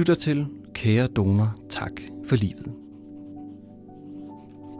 [0.00, 1.92] lytter til Kære donor, tak
[2.26, 2.72] for livet.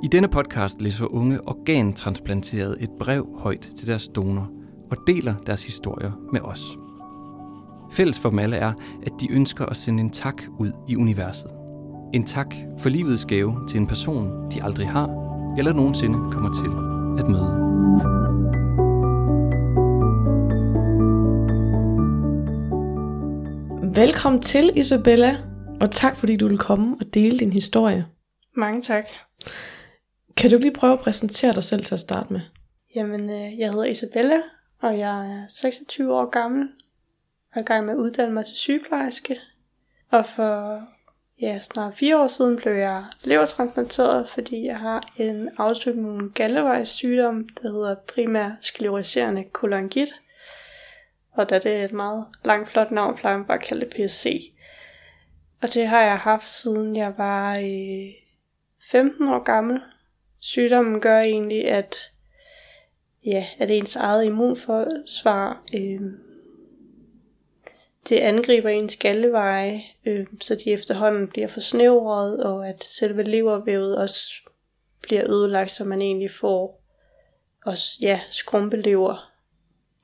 [0.04, 4.50] I denne podcast læser unge organtransplanterede et brev højt til deres donor
[4.90, 6.62] og deler deres historier med os.
[7.92, 8.72] Fælles for dem alle er,
[9.02, 11.50] at de ønsker at sende en tak ud i universet.
[12.14, 15.08] En tak for livets gave til en person, de aldrig har
[15.58, 16.70] eller nogensinde kommer til
[17.22, 18.19] at møde.
[23.94, 25.36] Velkommen til Isabella,
[25.80, 28.06] og tak fordi du vil komme og dele din historie.
[28.56, 29.04] Mange tak.
[30.36, 32.40] Kan du lige prøve at præsentere dig selv til at starte med?
[32.94, 34.36] Jamen, øh, jeg hedder Isabella,
[34.82, 36.68] og jeg er 26 år gammel.
[37.54, 39.36] Jeg er i gang med at uddanne mig til sygeplejerske.
[40.10, 40.80] Og for
[41.40, 47.72] ja, snart fire år siden blev jeg levertransplanteret, fordi jeg har en autoimmun gallevejssygdom, der
[47.72, 50.14] hedder primær skleroserende kolangit.
[51.40, 53.94] Og da det er et meget langt flot navn, plejer man bare at kalde det
[53.94, 54.52] PSC.
[55.62, 58.12] Og det har jeg haft siden jeg var øh,
[58.90, 59.80] 15 år gammel.
[60.40, 61.96] Sygdommen gør egentlig, at,
[63.24, 66.00] ja, at ens eget immunforsvar øh,
[68.08, 74.32] det angriber ens galleveje, øh, så de efterhånden bliver forsnævret, og at selve levervævet også
[75.02, 76.82] bliver ødelagt, så man egentlig får
[77.66, 79.29] også, ja, skrumpelever.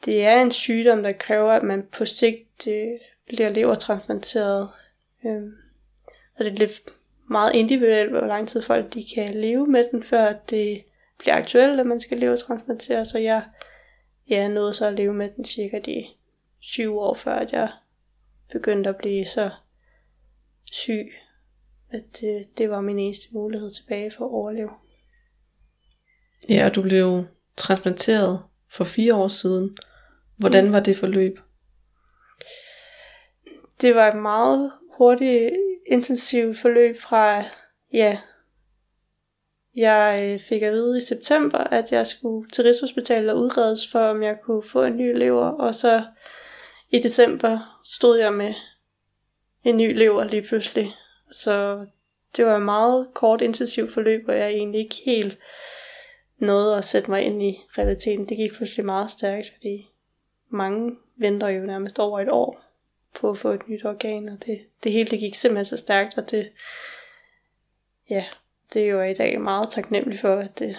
[0.07, 4.69] Det er en sygdom, der kræver, at man på sigt øh, bliver levertransplanteret.
[5.25, 5.43] Øh,
[6.39, 6.83] og det er lidt
[7.31, 10.85] meget individuelt, hvor lang tid folk de kan leve med den, før det
[11.19, 13.05] bliver aktuelt, at man skal levertransplantere.
[13.05, 13.43] Så jeg
[14.29, 16.07] jeg nåede så at leve med den cirka de
[16.61, 17.71] syv år, før at jeg
[18.53, 19.51] begyndte at blive så
[20.65, 21.13] syg,
[21.91, 24.71] at det, det var min eneste mulighed tilbage for at overleve.
[26.49, 27.25] Ja, og du blev
[27.57, 29.77] transplanteret for fire år siden.
[30.37, 31.39] Hvordan var det forløb?
[33.81, 35.53] Det var et meget hurtigt,
[35.87, 37.43] intensivt forløb fra,
[37.93, 38.19] ja,
[39.77, 44.01] jeg øh, fik at vide i september, at jeg skulle til Rigshospitalet og udredes for,
[44.01, 46.05] om jeg kunne få en ny lever, og så
[46.91, 48.55] i december stod jeg med
[49.65, 50.95] en ny lever lige pludselig.
[51.31, 51.87] Så
[52.37, 55.39] det var et meget kort intensivt forløb, hvor jeg egentlig ikke helt
[56.39, 58.29] nåede at sætte mig ind i realiteten.
[58.29, 59.89] Det gik pludselig meget stærkt, fordi
[60.49, 62.63] mange venter jo nærmest over et år
[63.15, 66.19] på at få et nyt organ, og det, det hele det gik simpelthen så stærkt,
[66.19, 66.53] og det,
[68.11, 68.25] ja,
[68.73, 70.77] det er jo i dag meget taknemmelig for, at det,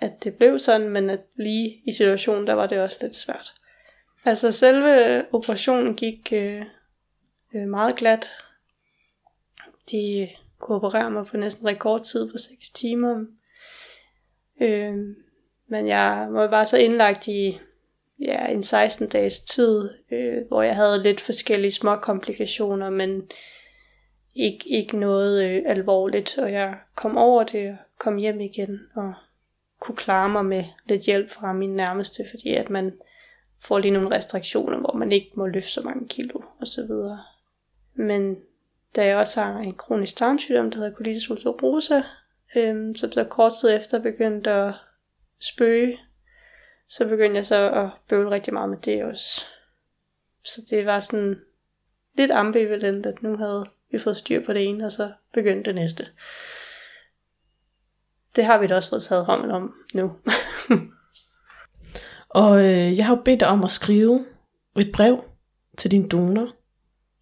[0.00, 3.52] at det blev sådan, men at lige i situationen, der var det også lidt svært.
[4.24, 6.62] Altså selve operationen gik øh,
[7.54, 8.30] øh, meget glat.
[9.90, 10.28] De
[10.58, 13.24] kunne operere mig på næsten rekordtid på 6 timer.
[14.60, 14.94] Øh,
[15.66, 17.58] men jeg var bare så indlagt i
[18.22, 23.30] ja, en 16 dages tid, øh, hvor jeg havde lidt forskellige små komplikationer, men
[24.34, 26.38] ikke, ikke noget øh, alvorligt.
[26.38, 29.14] Og jeg kom over det og kom hjem igen og
[29.80, 32.92] kunne klare mig med lidt hjælp fra min nærmeste, fordi at man
[33.60, 37.22] får lige nogle restriktioner, hvor man ikke må løfte så mange kilo og så videre.
[37.94, 38.36] Men
[38.96, 42.02] da jeg også har en kronisk tarmsygdom, der hedder colitis ulcerosa,
[42.56, 44.74] øhm, så blev kort tid efter begyndt at
[45.40, 45.98] spøge,
[46.96, 49.46] så begyndte jeg så at bøvle rigtig meget med det også.
[50.44, 51.40] Så det var sådan
[52.16, 55.74] lidt ambivalent, at nu havde vi fået styr på det ene, og så begyndte det
[55.74, 56.06] næste.
[58.36, 60.12] Det har vi da også fået taget hånd om nu.
[62.28, 64.24] Og øh, jeg har jo bedt dig om at skrive
[64.76, 65.24] et brev
[65.78, 66.48] til din donor.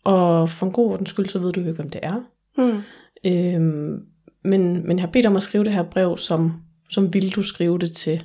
[0.04, 2.22] Og for en god ordens skyld, så ved du ikke, hvem det er.
[2.56, 2.82] Mm.
[3.24, 4.06] Øhm,
[4.44, 7.42] men, men jeg har bedt om at skrive det her brev, som, som vil du
[7.42, 8.24] skrive det til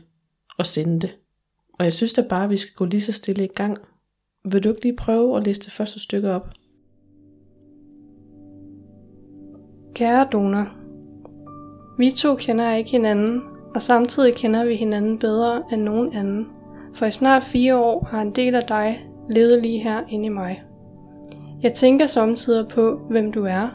[0.58, 1.16] og sende det.
[1.80, 3.78] Og jeg synes da bare, at vi skal gå lige så stille i gang.
[4.52, 6.50] Vil du ikke lige prøve at læse det første stykke op?
[9.94, 10.68] Kære donor,
[11.98, 13.42] vi to kender ikke hinanden,
[13.76, 16.48] og samtidig kender vi hinanden bedre end nogen anden.
[16.96, 20.30] For i snart fire år har en del af dig levet lige her inde i
[20.30, 20.64] mig.
[21.62, 23.68] Jeg tænker samtidig på, hvem du er.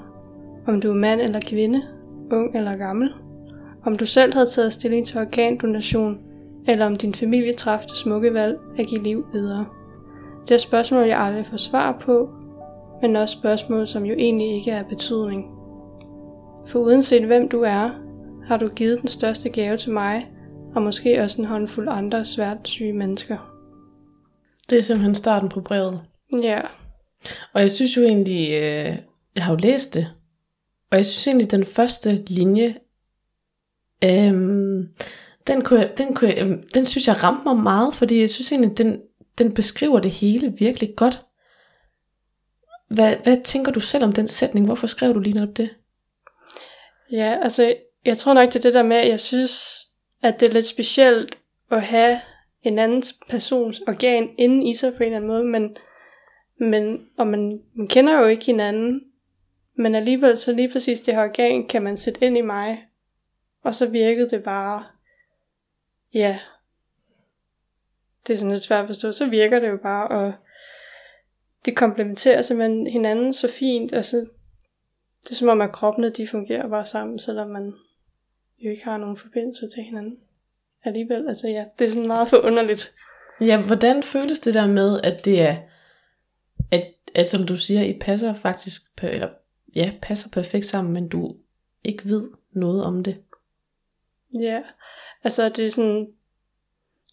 [0.67, 1.83] Om du er mand eller kvinde,
[2.33, 3.11] ung eller gammel.
[3.85, 6.19] Om du selv havde taget stilling til organdonation,
[6.69, 9.67] eller om din familie træffede det smukke valg at give liv videre.
[10.49, 12.31] Det er spørgsmål, jeg aldrig får svar på,
[13.03, 15.45] men også spørgsmål, som jo egentlig ikke er betydning.
[16.67, 17.91] For uanset hvem du er,
[18.47, 20.27] har du givet den største gave til mig,
[20.75, 23.57] og måske også en håndfuld andre svært syge mennesker.
[24.71, 26.01] Det er simpelthen starten på brevet.
[26.43, 26.61] Ja.
[27.53, 28.97] Og jeg synes jo egentlig, øh,
[29.37, 30.09] jeg har jo læst det,
[30.91, 32.75] og jeg synes egentlig, den første linje,
[34.05, 34.85] øh,
[35.47, 38.53] den, kunne jeg, den, kunne jeg, den synes jeg ramte mig meget, fordi jeg synes
[38.53, 39.01] egentlig, den,
[39.39, 41.23] den beskriver det hele virkelig godt.
[42.89, 44.67] Hvad, hvad tænker du selv om den sætning?
[44.67, 45.71] Hvorfor skrev du lige netop det?
[47.13, 49.87] Ja, altså, jeg tror nok til det der med, at jeg synes,
[50.23, 51.39] at det er lidt specielt
[51.71, 52.21] at have
[52.63, 55.77] en anden persons organ inde i sig på en eller anden måde, men,
[56.71, 59.01] men og man, man kender jo ikke hinanden,
[59.77, 62.85] men alligevel så lige præcis det her organ kan man sætte ind i mig,
[63.63, 64.85] og så virkede det bare,
[66.15, 66.39] ja,
[68.27, 70.33] det er sådan lidt svært at forstå, så virker det jo bare, og
[71.65, 74.17] det komplementerer simpelthen hinanden så fint, altså
[75.23, 77.73] det er som om, at kroppene de fungerer bare sammen, selvom man
[78.59, 80.19] jo ikke har nogen forbindelse til hinanden
[80.85, 81.29] alligevel.
[81.29, 82.95] Altså ja, det er sådan meget forunderligt.
[83.41, 85.57] Ja, hvordan føles det der med, at det er,
[86.71, 89.29] at, at som du siger, I passer faktisk, eller
[89.75, 91.37] ja, passer perfekt sammen, men du
[91.85, 93.17] ikke ved noget om det?
[94.41, 94.63] Ja,
[95.25, 96.13] altså det er sådan,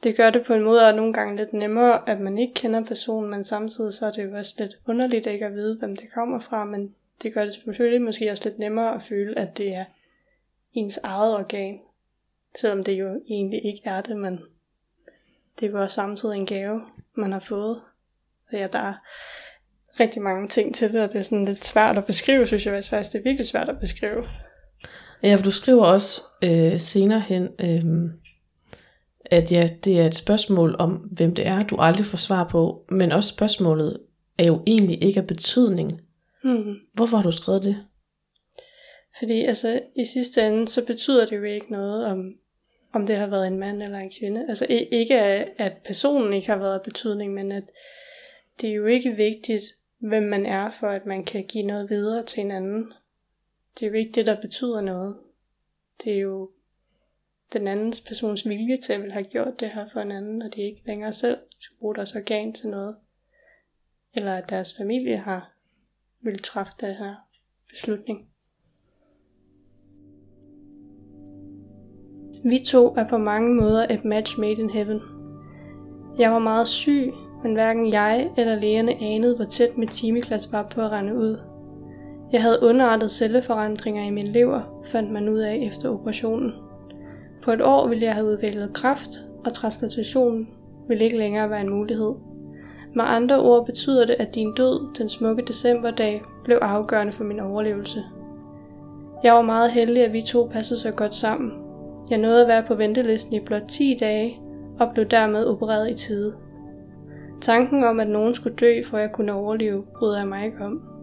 [0.04, 2.84] det gør det på en måde, og nogle gange lidt nemmere, at man ikke kender
[2.84, 6.14] personen, men samtidig så er det jo også lidt underligt ikke at vide, hvem det
[6.14, 9.76] kommer fra, men det gør det selvfølgelig måske også lidt nemmere at føle, at det
[9.76, 9.86] er
[10.74, 11.80] ens eget organ,
[12.56, 14.40] selvom det jo egentlig ikke er det, men
[15.60, 16.82] det var samtidig en gave,
[17.16, 17.82] man har fået.
[18.50, 18.94] Så ja, der er
[20.00, 22.84] rigtig mange ting til det, og det er sådan lidt svært at beskrive, synes jeg
[22.84, 23.14] faktisk.
[23.14, 24.26] Det er virkelig svært at beskrive.
[25.24, 28.12] Ja, for du skriver også øh, senere hen, øh,
[29.26, 32.86] at ja, det er et spørgsmål om, hvem det er, du aldrig får svar på,
[32.92, 34.00] men også spørgsmålet
[34.38, 36.02] er jo egentlig ikke af betydning.
[36.44, 36.76] Hmm.
[36.94, 37.78] Hvorfor har du skrevet det?
[39.18, 42.34] Fordi altså, i sidste ende, så betyder det jo ikke noget, om,
[42.94, 44.46] om det har været en mand eller en kvinde.
[44.50, 45.20] Altså ikke,
[45.62, 47.64] at personen ikke har været af betydning, men at
[48.62, 49.64] det er jo ikke vigtigt,
[50.00, 52.86] hvem man er, for at man kan give noget videre til en anden.
[53.80, 55.18] Det er jo ikke det, der betyder noget.
[56.04, 56.52] Det er jo
[57.54, 60.56] den andens persons vilje til at vil have gjort det her for en anden, og
[60.56, 62.96] de ikke længere selv skulle bruge deres organ til noget.
[64.14, 65.54] Eller at deres familie har
[66.22, 67.16] vil træffe den her
[67.70, 68.30] beslutning.
[72.44, 75.02] Vi to er på mange måder et match made in heaven.
[76.20, 77.14] Jeg var meget syg,
[77.44, 81.47] men hverken jeg eller lægerne anede, hvor tæt mit timeklasse var på at rende ud.
[82.32, 86.54] Jeg havde underartet celleforandringer i min lever, fandt man ud af efter operationen.
[87.42, 89.10] På et år ville jeg have udviklet kræft,
[89.46, 90.48] og transplantation
[90.88, 92.14] ville ikke længere være en mulighed.
[92.96, 97.40] Med andre ord betyder det, at din død den smukke decemberdag blev afgørende for min
[97.40, 98.04] overlevelse.
[99.24, 101.52] Jeg var meget heldig, at vi to passede så godt sammen.
[102.10, 104.40] Jeg nåede at være på ventelisten i blot 10 dage,
[104.80, 106.34] og blev dermed opereret i tide.
[107.42, 110.97] Tanken om, at nogen skulle dø, for jeg kunne overleve, bryder jeg mig ikke om.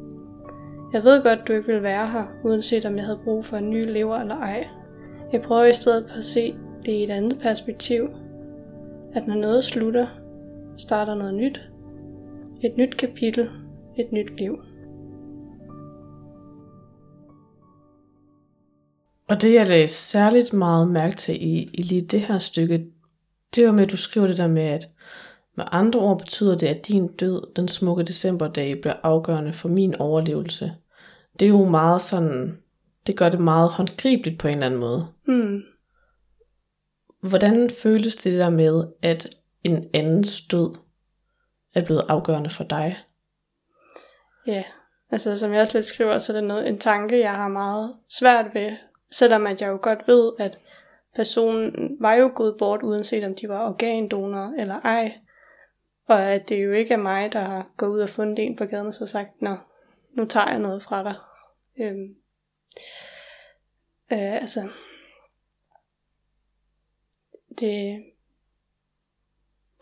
[0.95, 3.71] Jeg ved godt, du ikke vil være her, uanset om jeg havde brug for en
[3.71, 4.69] ny lever eller ej.
[5.33, 6.55] Jeg prøver i stedet på at se
[6.87, 8.09] det i et andet perspektiv.
[9.15, 10.07] At når noget slutter,
[10.77, 11.61] starter noget nyt.
[12.63, 13.51] Et nyt kapitel,
[13.99, 14.59] et nyt liv.
[19.29, 22.87] Og det jeg lagde særligt meget mærke til i, i lige det her stykke,
[23.55, 24.89] det var med, at du skriver det der med, at
[25.57, 29.95] med andre ord betyder det, at din død den smukke decemberdag bliver afgørende for min
[29.95, 30.73] overlevelse.
[31.41, 32.59] Det er jo meget sådan,
[33.07, 35.07] det gør det meget håndgribeligt på en eller anden måde.
[35.25, 35.61] Hmm.
[37.21, 40.75] Hvordan føles det der med, at en andens død
[41.75, 42.99] er blevet afgørende for dig?
[44.47, 44.65] Ja,
[45.11, 47.95] altså som jeg også lidt skriver, så er det noget, en tanke, jeg har meget
[48.09, 48.77] svært ved
[49.15, 50.59] Selvom at jeg jo godt ved, at
[51.15, 55.19] personen var jo gået bort, uanset om de var organdonor eller ej.
[56.09, 58.65] Og at det jo ikke er mig, der har gået ud og fundet en på
[58.65, 59.57] gaden og så sagt, nå,
[60.17, 61.15] nu tager jeg noget fra dig.
[61.81, 62.17] Øhm,
[64.13, 64.69] øh, altså,
[67.61, 68.05] det,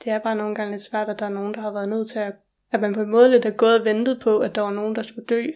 [0.04, 2.10] det er bare nogle gange lidt svært, at der er nogen, der har været nødt
[2.10, 2.34] til at,
[2.70, 4.96] at man på en måde lidt har gået og ventet på, at der var nogen,
[4.96, 5.46] der skulle dø,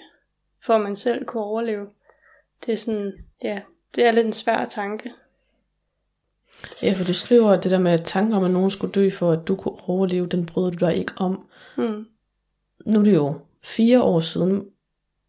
[0.65, 1.89] for at man selv kunne overleve.
[2.67, 3.13] Det er sådan,
[3.43, 3.63] ja,
[3.95, 5.13] det er lidt en svær tanke.
[6.83, 9.33] Ja, for du skriver, at det der med tanken om, at nogen skulle dø for,
[9.33, 11.49] at du kunne overleve, den bryder du dig ikke om.
[11.77, 12.07] Hmm.
[12.87, 14.71] Nu er det jo fire år siden.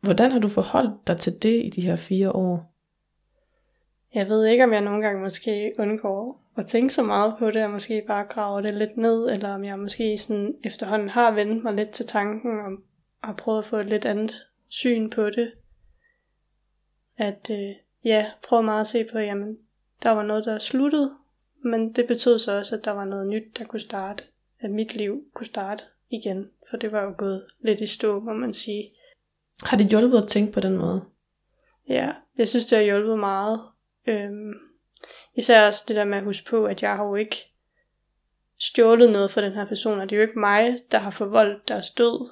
[0.01, 2.73] Hvordan har du forholdt dig til det i de her fire år?
[4.13, 7.63] Jeg ved ikke, om jeg nogle gange måske undgår at tænke så meget på det,
[7.63, 11.63] og måske bare graver det lidt ned, eller om jeg måske sådan efterhånden har vendt
[11.63, 12.71] mig lidt til tanken, og
[13.23, 15.51] har prøvet at få et lidt andet syn på det
[17.17, 19.57] at øh, ja, prøve meget at se på, jamen,
[20.03, 21.13] der var noget, der sluttede,
[21.63, 24.23] men det betød så også, at der var noget nyt, der kunne starte,
[24.59, 28.33] at mit liv kunne starte igen, for det var jo gået lidt i stå, må
[28.33, 28.91] man sige.
[29.63, 31.03] Har det hjulpet at tænke på den måde?
[31.89, 33.61] Ja, jeg synes, det har hjulpet meget.
[34.07, 34.53] Øhm,
[35.35, 37.53] især også det der med at huske på, at jeg har jo ikke
[38.59, 41.67] stjålet noget for den her person, og det er jo ikke mig, der har forvoldt
[41.67, 42.29] deres død.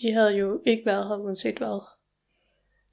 [0.00, 1.80] de havde jo ikke været her uanset hvad.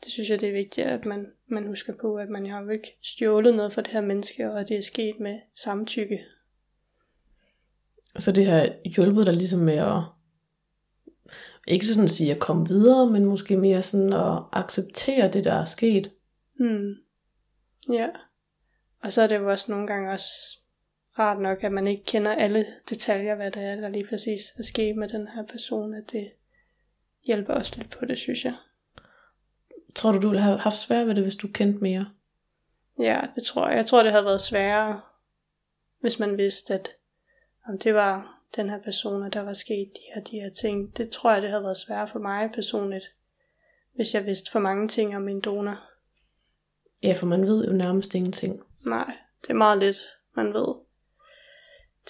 [0.04, 2.70] Det synes jeg, det er vigtigt, at man, man husker på, at man har jo
[2.70, 6.20] ikke stjålet noget fra det her menneske, og at det er sket med samtykke.
[8.20, 10.02] Så det har hjulpet dig ligesom med at,
[11.70, 15.54] ikke sådan at sige at komme videre, men måske mere sådan at acceptere det, der
[15.54, 16.12] er sket.
[16.60, 16.94] Hmm.
[17.92, 18.08] Ja.
[19.04, 20.60] Og så er det jo også nogle gange også
[21.20, 24.64] rart nok, at man ikke kender alle detaljer, hvad det er, der lige præcis er
[24.64, 26.32] sket med den her person, at det
[27.24, 28.56] hjælper også lidt på det, synes jeg.
[29.96, 32.06] Tror du, du ville have haft svært ved det, hvis du kendte mere?
[33.00, 33.78] Ja, det tror jeg.
[33.78, 35.02] Jeg tror, det havde været sværere,
[36.02, 36.90] hvis man vidste, at
[37.68, 40.98] om det var den her person, og der var sket de her, de her ting.
[40.98, 43.14] Det tror jeg, det havde været sværere for mig personligt,
[43.96, 45.80] hvis jeg vidste for mange ting om min donor.
[47.04, 48.64] Ja, for man ved jo nærmest ingenting.
[48.86, 50.00] Nej, det er meget lidt,
[50.36, 50.76] man ved.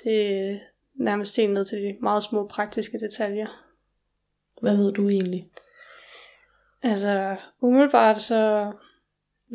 [0.04, 0.60] Det er
[0.94, 3.66] nærmest helt ned til de meget små praktiske detaljer.
[4.62, 5.50] Hvad ved du egentlig?
[6.84, 8.74] Altså, umiddelbart så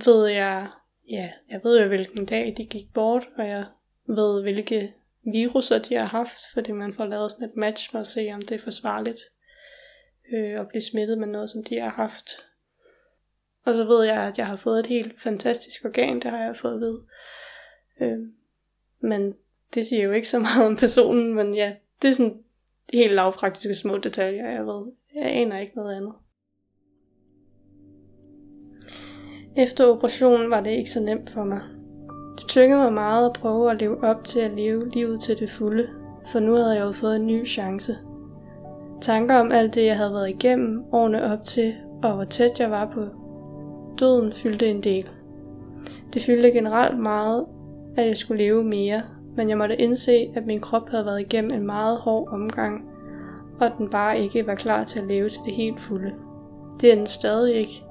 [0.05, 0.69] ved jeg,
[1.09, 3.67] ja, jeg ved jo hvilken dag de gik bort, og jeg
[4.07, 4.95] ved hvilke
[5.33, 8.43] viruser de har haft, fordi man får lavet sådan et match for at se, om
[8.43, 9.21] det er forsvarligt
[10.33, 12.31] øh, at blive smittet med noget, som de har haft.
[13.65, 16.57] Og så ved jeg, at jeg har fået et helt fantastisk organ, det har jeg
[16.57, 17.03] fået at vide.
[18.01, 18.19] Øh,
[19.01, 19.35] men
[19.75, 22.43] det siger jo ikke så meget om personen, men ja, det er sådan
[22.93, 24.93] helt lavpraktiske små detaljer, jeg ved.
[25.15, 26.15] Jeg aner ikke noget andet.
[29.57, 31.74] Efter operationen var det ikke så nemt for mig.
[32.39, 35.51] Det tyngede mig meget at prøve at leve op til at leve livet til det
[35.51, 35.87] fulde,
[36.27, 37.97] for nu havde jeg jo fået en ny chance.
[39.01, 42.71] Tanker om alt det, jeg havde været igennem årene op til, og hvor tæt jeg
[42.71, 43.01] var på
[43.99, 45.09] døden, fyldte en del.
[46.15, 47.47] Det fyldte generelt meget,
[47.97, 49.03] at jeg skulle leve mere,
[49.37, 52.85] men jeg måtte indse, at min krop havde været igennem en meget hård omgang,
[53.61, 56.13] og at den bare ikke var klar til at leve til det helt fulde.
[56.81, 57.85] Det er den stadig ikke,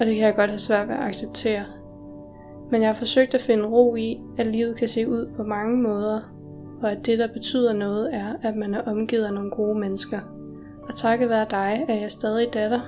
[0.00, 1.64] og det kan jeg godt have svært ved at acceptere.
[2.70, 5.82] Men jeg har forsøgt at finde ro i, at livet kan se ud på mange
[5.82, 6.20] måder,
[6.82, 10.20] og at det, der betyder noget, er, at man er omgivet af nogle gode mennesker.
[10.88, 12.80] Og takket være dig, er jeg stadig datter,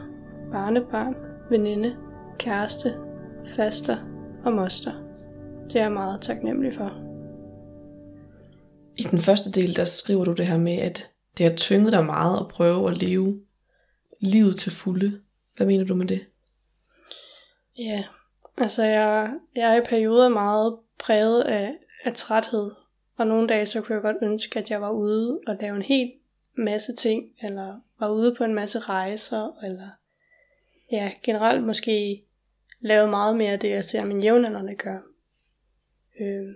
[0.52, 1.14] barnebarn,
[1.50, 1.96] veninde,
[2.38, 2.94] kæreste,
[3.56, 3.96] faster
[4.44, 4.92] og moster.
[5.64, 6.92] Det er jeg meget taknemmelig for.
[8.96, 12.04] I den første del, der skriver du det her med, at det har tynget dig
[12.04, 13.40] meget at prøve at leve
[14.20, 15.20] livet til fulde.
[15.56, 16.20] Hvad mener du med det?
[17.78, 18.04] Ja,
[18.60, 21.74] altså jeg, jeg er i perioder meget præget af,
[22.04, 22.70] af træthed.
[23.16, 25.82] Og nogle dage så kunne jeg godt ønske, at jeg var ude og lave en
[25.82, 26.12] hel
[26.54, 29.88] masse ting, eller var ude på en masse rejser, eller
[30.92, 32.24] ja, generelt måske
[32.80, 34.98] lave meget mere af det, jeg ser mine jævnaldrende gør.
[36.20, 36.54] Øh,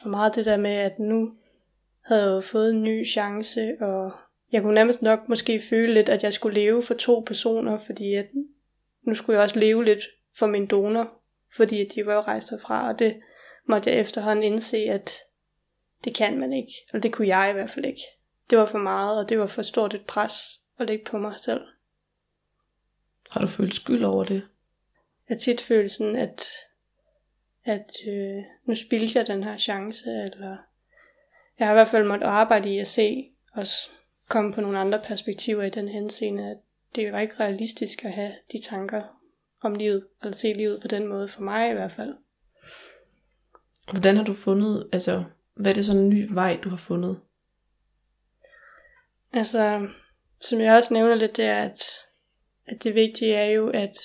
[0.00, 1.34] og meget det der med, at nu
[2.00, 4.12] havde jeg jo fået en ny chance, og
[4.52, 8.14] jeg kunne nærmest nok måske føle lidt, at jeg skulle leve for to personer, fordi
[8.14, 8.26] at
[9.02, 10.04] nu skulle jeg også leve lidt
[10.38, 11.23] for min donor,
[11.56, 13.20] fordi de var jo rejst herfra, og det
[13.64, 15.12] måtte jeg efterhånden indse, at
[16.04, 16.72] det kan man ikke.
[16.88, 18.02] Eller det kunne jeg i hvert fald ikke.
[18.50, 21.34] Det var for meget, og det var for stort et pres at lægge på mig
[21.38, 21.60] selv.
[23.30, 24.42] Har du følt skyld over det?
[25.28, 26.46] Jeg tit følelsen, at,
[27.64, 30.56] at øh, nu spildte jeg den her chance, eller
[31.58, 33.90] jeg har i hvert fald måttet arbejde i at se, også
[34.28, 36.56] komme på nogle andre perspektiver i den henseende, at
[36.94, 39.02] det var ikke realistisk at have de tanker
[39.64, 42.14] om livet, eller se livet på den måde, for mig i hvert fald.
[43.90, 47.20] Hvordan har du fundet, altså, hvad er det sådan en ny vej, du har fundet?
[49.32, 49.88] Altså,
[50.40, 51.82] som jeg også nævner lidt, det er, at,
[52.66, 53.98] at det vigtige er jo, at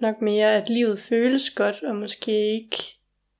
[0.00, 2.76] nok mere, at livet føles godt, og måske ikke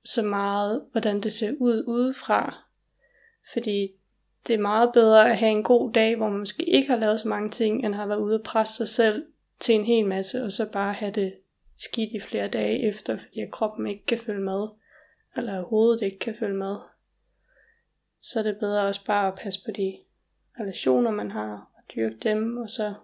[0.05, 2.65] så meget, hvordan det ser ud udefra.
[3.53, 3.89] Fordi
[4.47, 7.21] det er meget bedre at have en god dag, hvor man måske ikke har lavet
[7.21, 9.25] så mange ting, end har været ude og presse sig selv
[9.63, 11.35] til en hel masse, og så bare have det
[11.77, 14.69] skidt i flere dage efter, fordi kroppen ikke kan følge med,
[15.37, 16.77] eller hovedet ikke kan følge med.
[18.23, 19.99] Så er det bedre også bare at passe på de
[20.61, 22.95] relationer, man har, og dyrke dem, og så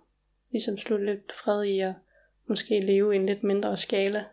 [0.50, 1.94] ligesom slutte lidt fred i at
[2.46, 4.24] måske leve i en lidt mindre skala.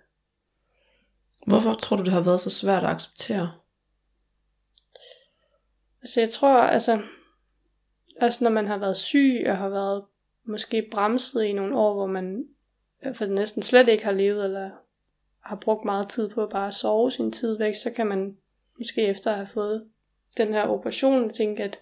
[1.47, 3.51] Hvorfor tror du, det har været så svært at acceptere?
[6.01, 7.01] Altså jeg tror, altså,
[8.21, 10.05] også når man har været syg og har været
[10.45, 12.45] måske bremset i nogle år, hvor man
[13.05, 14.69] øh, for næsten slet ikke har levet, eller
[15.39, 18.37] har brugt meget tid på at bare sove sin tid væk, så kan man
[18.77, 19.87] måske efter at have fået
[20.37, 21.79] den her operation tænke, at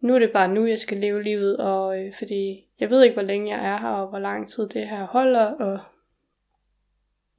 [0.00, 3.14] nu er det bare nu, jeg skal leve livet, og øh, fordi jeg ved ikke,
[3.14, 5.80] hvor længe jeg er her, og hvor lang tid det her holder, og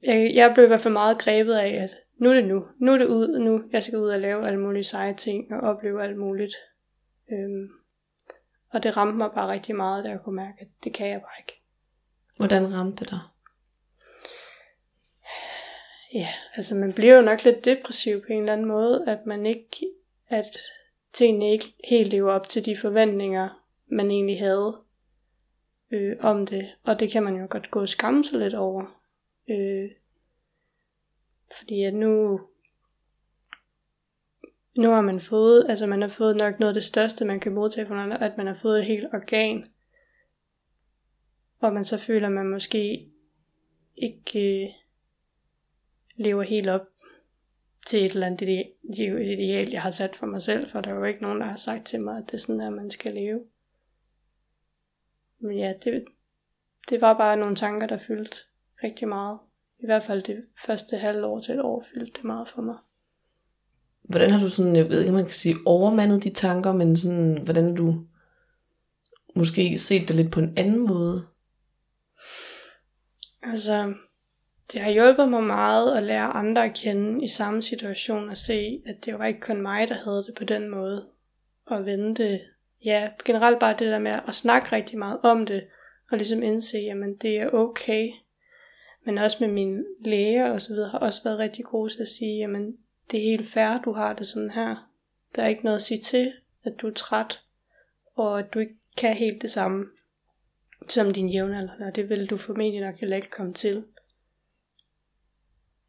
[0.02, 2.92] jeg, jeg blev i hvert fald meget grebet af, at nu er det nu, nu
[2.92, 6.02] er det ud, nu jeg skal ud og lave alle mulige seje ting, og opleve
[6.02, 6.54] alt muligt.
[7.32, 7.68] Øhm,
[8.74, 11.20] og det ramte mig bare rigtig meget, da jeg kunne mærke, at det kan jeg
[11.20, 11.62] bare ikke.
[12.36, 13.20] Hvordan ramte det dig?
[16.14, 19.46] Ja, altså man bliver jo nok lidt depressiv på en eller anden måde, at man
[19.46, 19.86] ikke,
[20.28, 20.56] at
[21.12, 24.76] tingene ikke helt lever op til de forventninger, man egentlig havde
[25.90, 26.74] øh, om det.
[26.84, 29.00] Og det kan man jo godt gå og skamme sig lidt over.
[29.50, 29.90] Øh,
[31.58, 32.40] fordi at nu,
[34.78, 37.54] nu har man fået, altså man har fået nok noget af det største, man kan
[37.54, 39.66] modtage fra andre, at man har fået et helt organ.
[41.58, 43.08] Hvor man så føler, at man måske
[43.96, 44.70] ikke øh,
[46.16, 46.86] lever helt op
[47.86, 51.04] til et eller andet ideal, jeg har sat for mig selv, for der er jo
[51.04, 53.44] ikke nogen, der har sagt til mig, at det er sådan, at man skal leve.
[55.38, 56.04] Men ja, det,
[56.90, 58.36] det var bare nogle tanker, der fyldte
[58.82, 59.38] rigtig meget.
[59.78, 62.76] I hvert fald det første halvår til et år fyldte det meget for mig.
[64.08, 67.40] Hvordan har du sådan, jeg ved ikke, man kan sige, overmandet de tanker, men sådan,
[67.44, 68.04] hvordan har du
[69.34, 71.26] måske set det lidt på en anden måde?
[73.42, 73.94] Altså,
[74.72, 78.82] det har hjulpet mig meget at lære andre at kende i samme situation og se,
[78.86, 81.08] at det var ikke kun mig, der havde det på den måde.
[81.66, 82.40] Og vende det,
[82.84, 85.64] ja, generelt bare det der med at snakke rigtig meget om det,
[86.10, 88.08] og ligesom indse, jamen det er okay.
[89.06, 92.08] Men også med min læger og så videre har også været rigtig gode til at
[92.08, 92.76] sige, jamen
[93.10, 94.90] det er helt fair, du har det sådan her.
[95.36, 96.32] Der er ikke noget at sige til,
[96.64, 97.42] at du er træt,
[98.14, 99.86] og at du ikke kan helt det samme
[100.88, 103.84] som din jævnaldrende, og det vil du formentlig nok heller ikke komme til.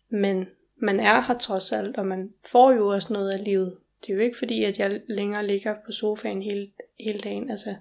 [0.10, 3.78] Men man er her trods alt, og man får jo også noget af livet.
[4.02, 7.50] Det er jo ikke fordi, at jeg længere ligger på sofaen hele, hele dagen.
[7.50, 7.76] Altså,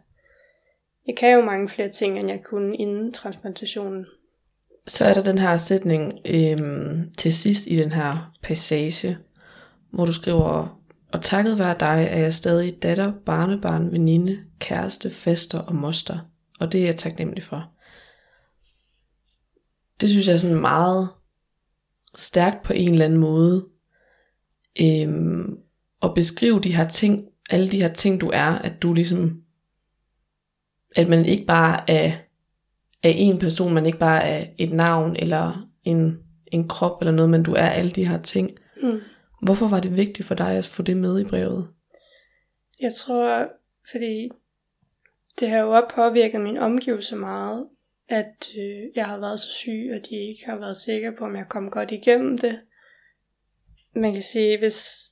[1.06, 4.06] jeg kan jo mange flere ting, end jeg kunne inden transplantationen.
[4.86, 9.18] Så er der den her sætning øhm, til sidst i den her passage,
[9.90, 10.80] hvor du skriver,
[11.12, 16.18] og takket være dig er jeg stadig datter, barnebarn, veninde, kæreste, fester og moster.
[16.60, 17.70] Og det er jeg taknemmelig for.
[20.00, 21.08] Det synes jeg er sådan meget
[22.16, 23.66] stærkt på en eller anden måde.
[24.80, 25.58] Øhm,
[26.02, 29.42] at beskrive de her ting, alle de her ting du er, at du ligesom,
[30.96, 32.12] at man ikke bare er,
[33.04, 37.30] er en person, man ikke bare er et navn, eller en, en krop, eller noget,
[37.30, 38.50] men du er alle de her ting.
[38.82, 39.00] Mm.
[39.42, 41.68] Hvorfor var det vigtigt for dig at få det med i brevet?
[42.80, 43.48] Jeg tror,
[43.90, 44.28] fordi
[45.40, 47.66] det har jo også påvirket min omgivelse meget,
[48.08, 51.36] at øh, jeg har været så syg, og de ikke har været sikre på, om
[51.36, 52.60] jeg kom godt igennem det.
[53.94, 55.10] Man kan sige, hvis,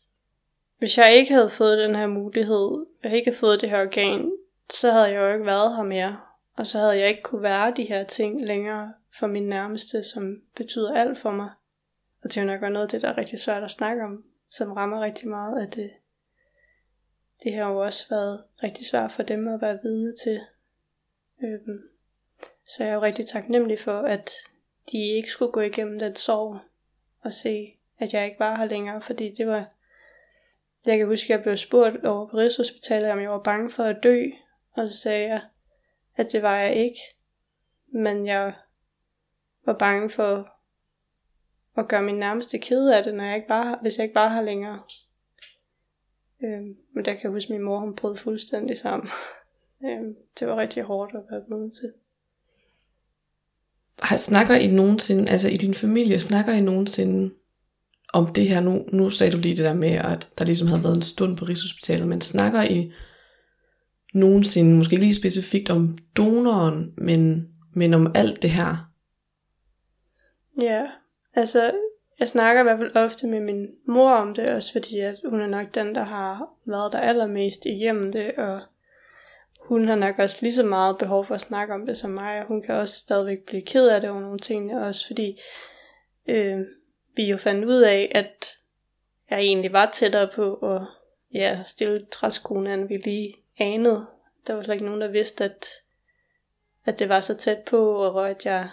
[0.78, 4.30] hvis jeg ikke havde fået den her mulighed, jeg ikke havde fået det her organ,
[4.70, 6.16] så havde jeg jo ikke været her mere.
[6.56, 10.42] Og så havde jeg ikke kunne være de her ting længere for min nærmeste, som
[10.56, 11.50] betyder alt for mig.
[12.24, 14.24] Og det er jo nok noget af det, der er rigtig svært at snakke om,
[14.50, 15.90] som rammer rigtig meget, at det,
[17.44, 20.40] det har jo også været rigtig svært for dem at være vidne til.
[21.42, 21.82] Øhm,
[22.66, 24.30] så jeg er jo rigtig taknemmelig for, at
[24.92, 26.58] de ikke skulle gå igennem den sorg
[27.20, 29.66] og se, at jeg ikke var her længere, fordi det var...
[30.86, 33.84] Jeg kan huske, at jeg blev spurgt over på Rigshospitalet, om jeg var bange for
[33.84, 34.24] at dø,
[34.72, 35.42] og så sagde jeg,
[36.24, 37.00] at det var jeg ikke,
[37.92, 38.54] men jeg
[39.66, 40.48] var bange for
[41.76, 44.28] at gøre min nærmeste ked af det, når jeg ikke var hvis jeg ikke var
[44.28, 44.82] her længere.
[46.44, 49.08] Øhm, men der kan jeg huske, at min mor hun brød fuldstændig sammen.
[49.84, 51.92] øhm, det var rigtig hårdt at være med til.
[53.98, 57.34] Har, snakker I nogensinde, altså i din familie, snakker I nogensinde
[58.12, 58.60] om det her?
[58.60, 61.36] Nu, nu sagde du lige det der med, at der ligesom havde været en stund
[61.36, 62.92] på Rigshospitalet, men snakker I
[64.12, 68.90] nogensinde, måske lige specifikt om donoren, men, men om alt det her?
[70.60, 70.86] Ja,
[71.34, 71.72] altså
[72.20, 75.40] jeg snakker i hvert fald ofte med min mor om det, også fordi at hun
[75.40, 78.60] er nok den, der har været der allermest igennem det, og
[79.60, 82.40] hun har nok også lige så meget behov for at snakke om det som mig,
[82.40, 85.40] og hun kan også stadigvæk blive ked af det over nogle ting, også fordi
[86.28, 86.58] øh,
[87.16, 88.56] vi jo fandt ud af, at
[89.30, 90.82] jeg egentlig var tættere på at
[91.34, 94.06] ja, stille træskoene, end vi lige anede.
[94.46, 95.66] Der var slet ikke nogen, der vidste, at,
[96.84, 98.70] at det var så tæt på, og at jeg,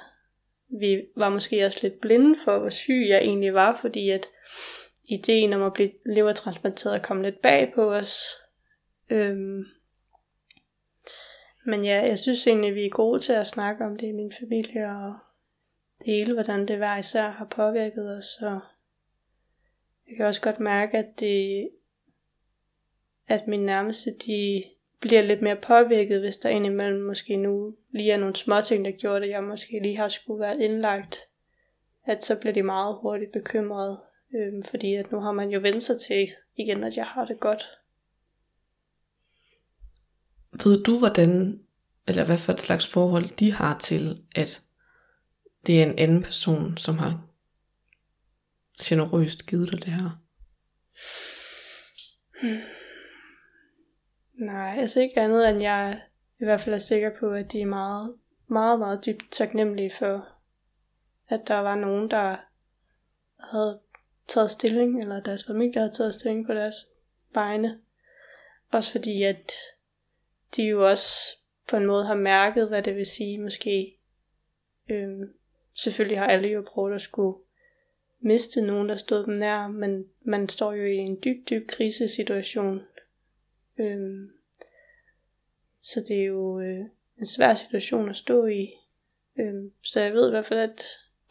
[0.79, 4.27] vi var måske også lidt blinde for, hvor syg jeg egentlig var, fordi at
[5.05, 8.23] ideen om at blive levertransplanteret kom lidt bag på os.
[9.09, 9.63] Øhm,
[11.65, 14.31] men ja, jeg synes egentlig, vi er gode til at snakke om det i min
[14.39, 15.15] familie, og
[16.05, 18.37] dele, hvordan det hver især har påvirket os.
[18.41, 18.59] Og
[20.07, 21.69] jeg kan også godt mærke, at det
[23.29, 24.63] at min nærmeste, de
[24.99, 28.91] bliver lidt mere påvirket, hvis der indimellem måske nu lige er nogle små ting, der
[28.91, 31.17] gjorde, at jeg måske lige har skulle være indlagt.
[32.05, 33.99] At så bliver de meget hurtigt bekymrede,
[34.35, 37.39] øhm, fordi at nu har man jo vendt sig til igen, at jeg har det
[37.39, 37.63] godt.
[40.63, 41.59] Ved du, hvordan,
[42.07, 44.61] eller hvad for et slags forhold de har til, at
[45.65, 47.25] det er en anden person, som har
[48.81, 50.21] generøst givet dig det her?
[52.41, 52.78] Hmm.
[54.39, 56.01] Nej, altså ikke andet end jeg
[56.39, 58.15] i hvert fald er sikker på, at de er meget,
[58.47, 60.27] meget, meget dybt taknemmelige for,
[61.27, 62.35] at der var nogen, der
[63.39, 63.79] havde
[64.27, 66.75] taget stilling, eller deres familie havde taget stilling på deres
[67.33, 67.79] vegne.
[68.71, 69.51] Også fordi, at
[70.55, 73.97] de jo også på en måde har mærket, hvad det vil sige, måske.
[74.89, 75.33] Øhm,
[75.73, 77.37] selvfølgelig har alle jo prøvet at skulle
[78.19, 82.81] miste nogen, der stod dem nær, men man står jo i en dyb, dyb krisesituation.
[83.79, 84.31] Øhm,
[85.81, 86.85] så det er jo øh,
[87.17, 88.69] en svær situation at stå i.
[89.39, 90.83] Øhm, så jeg ved i hvert fald, at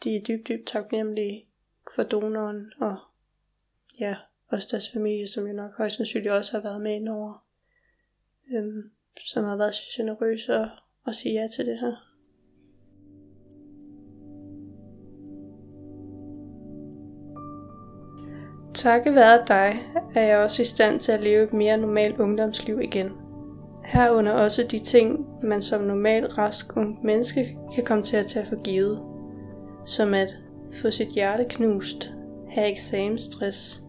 [0.03, 1.47] de er dybt, dybt taknemmelige
[1.95, 2.97] for donoren, og
[3.99, 4.15] ja,
[4.47, 7.45] også deres familie, som jo nok højst sandsynligt også har været med ind over,
[8.51, 8.91] øhm,
[9.25, 10.69] som har været så generøse at,
[11.07, 12.08] at sige ja til det her.
[18.79, 19.81] Takket være dig
[20.15, 23.09] er jeg også i stand til at leve et mere normalt ungdomsliv igen.
[23.85, 28.45] Herunder også de ting, man som normal rask ung menneske kan komme til at tage
[28.45, 29.01] for givet.
[29.85, 30.29] Som at
[30.81, 32.13] få sit hjerte knust,
[32.49, 33.81] have eksamensstress,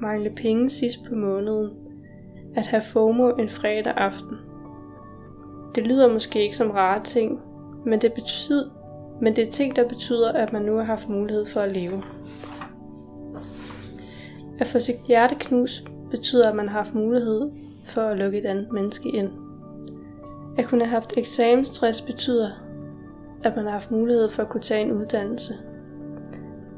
[0.00, 1.70] mangle penge sidst på måneden,
[2.56, 4.36] at have FOMO en fredag aften.
[5.74, 7.40] Det lyder måske ikke som rare ting,
[7.86, 8.70] men det, betyder,
[9.20, 12.02] men det er ting, der betyder, at man nu har haft mulighed for at leve.
[14.58, 17.50] At få sit hjerte knust betyder, at man har haft mulighed
[17.84, 19.30] for at lukke et andet menneske ind.
[20.58, 22.50] At kunne have haft eksamensstress betyder,
[23.44, 25.54] at man har haft mulighed for at kunne tage en uddannelse.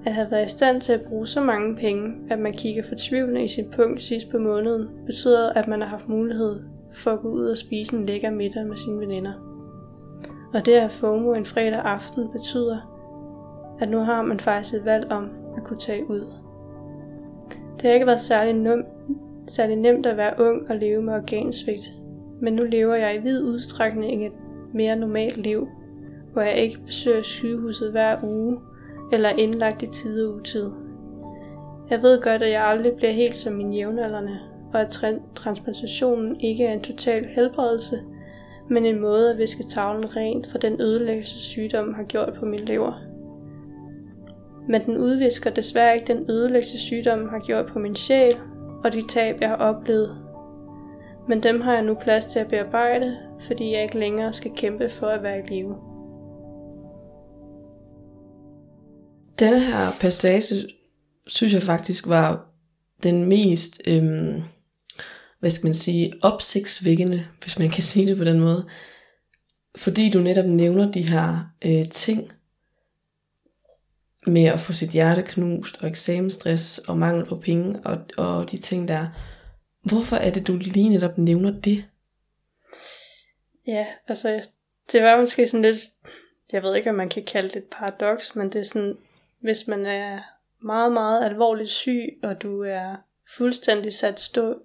[0.06, 3.42] At have været i stand til at bruge så mange penge, at man kigger fortvivlende
[3.42, 6.60] i sin punkt sidst på måneden, betyder, at man har haft mulighed
[6.92, 9.32] for at gå ud og spise en lækker middag med sine veninder.
[10.54, 12.78] Og det at FOMO en fredag aften betyder,
[13.80, 16.47] at nu har man faktisk et valg om at kunne tage ud.
[17.78, 18.84] Det har ikke været særlig, num,
[19.46, 21.92] særlig nemt at være ung og leve med organsvigt,
[22.40, 24.32] men nu lever jeg i vid udstrækning et
[24.74, 25.68] mere normalt liv,
[26.32, 28.58] hvor jeg ikke besøger sygehuset hver uge,
[29.12, 30.70] eller indlagt i tid og utid.
[31.90, 34.38] Jeg ved godt, at jeg aldrig bliver helt som mine jævnaldrende,
[34.72, 35.00] og at
[35.34, 38.00] transplantationen ikke er en total helbredelse,
[38.68, 42.60] men en måde at viske tavlen rent for den ødelæggelse sygdommen har gjort på min
[42.60, 43.07] lever.
[44.68, 48.36] Men den udvisker desværre ikke den ødelæggelse sygdommen har gjort på min sjæl
[48.84, 50.18] og de tab, jeg har oplevet.
[51.28, 54.90] Men dem har jeg nu plads til at bearbejde, fordi jeg ikke længere skal kæmpe
[54.90, 55.76] for at være i live.
[59.38, 60.54] Denne her passage,
[61.26, 62.46] synes jeg faktisk var
[63.02, 64.42] den mest, øhm,
[65.40, 68.66] hvad skal man sige, opsigtsvækkende, hvis man kan sige det på den måde.
[69.76, 72.32] Fordi du netop nævner de her øh, ting,
[74.28, 78.56] med at få sit hjerte knust, og eksamensstress, og mangel på penge, og, og de
[78.56, 79.06] ting der.
[79.82, 81.84] Hvorfor er det, du lige netop nævner det?
[83.66, 84.48] Ja, altså,
[84.92, 85.76] det var måske sådan lidt,
[86.52, 88.96] jeg ved ikke, om man kan kalde det et paradoks, men det er sådan,
[89.40, 90.20] hvis man er
[90.62, 92.96] meget, meget alvorligt syg, og du er
[93.36, 94.62] fuldstændig sat, stå,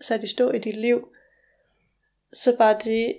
[0.00, 1.08] sat i stå i dit liv,
[2.32, 3.16] så bare det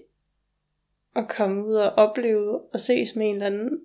[1.16, 3.82] at komme ud og opleve og ses med en eller anden,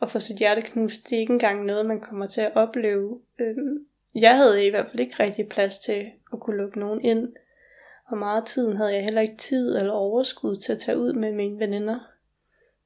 [0.00, 3.20] og få sit hjerte knust, det er ikke engang noget, man kommer til at opleve.
[3.38, 7.32] Øhm, jeg havde i hvert fald ikke rigtig plads til at kunne lukke nogen ind,
[8.06, 11.32] og meget tiden havde jeg heller ikke tid eller overskud til at tage ud med
[11.32, 11.98] mine veninder.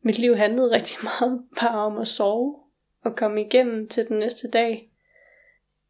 [0.02, 2.56] Mit liv handlede rigtig meget bare om at sove
[3.02, 4.90] og komme igennem til den næste dag.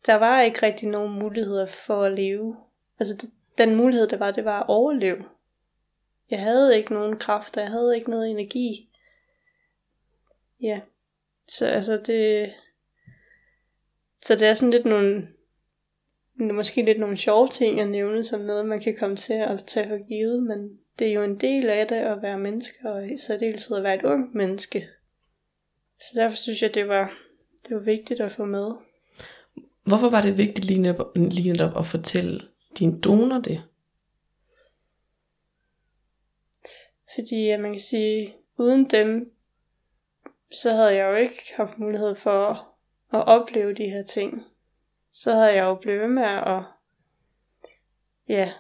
[0.07, 2.57] Der var ikke rigtig nogen muligheder for at leve.
[2.99, 3.27] Altså
[3.59, 5.25] den mulighed der var, det var at overleve.
[6.31, 8.89] Jeg havde ikke nogen kræfter, jeg havde ikke noget energi.
[10.61, 10.81] Ja,
[11.49, 12.53] så altså det...
[14.27, 15.29] Så det er sådan lidt nogle...
[16.35, 19.89] Måske lidt nogle sjove ting at nævne, som noget, man kan komme til at tage
[19.89, 23.19] for givet, men det er jo en del af det at være menneske, og i
[23.19, 24.89] særdeleshed at være et ung menneske.
[25.99, 27.19] Så derfor synes jeg, det var,
[27.69, 28.71] det var vigtigt at få med.
[29.85, 32.41] Hvorfor var det vigtigt lige netop, lige netop at fortælle
[32.79, 33.63] din donor det?
[37.15, 39.32] Fordi at man kan sige, uden dem,
[40.55, 42.73] så havde jeg jo ikke haft mulighed for
[43.13, 44.43] at opleve de her ting.
[45.11, 46.63] Så havde jeg jo blevet med at,
[48.29, 48.53] ja,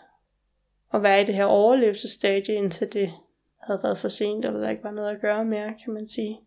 [0.95, 3.13] at være i det her overlevelsesstadie, indtil det
[3.59, 6.41] havde været for sent, eller der ikke var noget at gøre mere, kan man sige.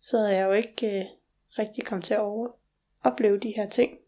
[0.00, 1.06] Så havde jeg jo ikke øh,
[1.58, 2.48] rigtig kommet til at over,
[3.02, 3.98] opleve de her ting.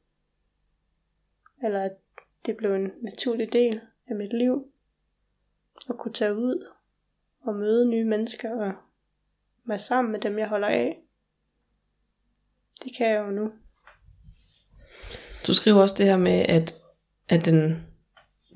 [1.64, 1.96] Eller at
[2.46, 4.70] det blev en naturlig del af mit liv.
[5.88, 6.66] at kunne tage ud
[7.40, 8.72] og møde nye mennesker og
[9.68, 10.96] være sammen med dem, jeg holder af.
[12.84, 13.50] Det kan jeg jo nu.
[15.46, 16.74] Du skriver også det her med, at,
[17.28, 17.86] at den,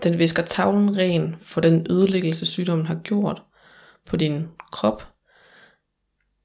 [0.03, 3.43] den visker tavlen ren for den ødelæggelse, sygdommen har gjort
[4.07, 5.03] på din krop.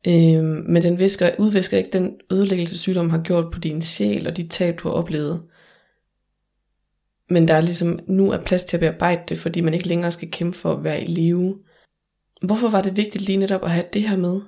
[0.08, 4.38] Øhm, men den visker, udvisker ikke den ødelæggelse, sygdommen har gjort på din sjæl og
[4.38, 5.44] de tab, du har oplevet.
[7.30, 10.12] Men der er ligesom, nu er plads til at bearbejde det, fordi man ikke længere
[10.12, 11.64] skal kæmpe for at være i live.
[12.42, 14.42] Hvorfor var det vigtigt lige netop at have det her med?